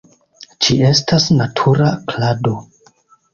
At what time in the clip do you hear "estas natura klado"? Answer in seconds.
0.91-2.57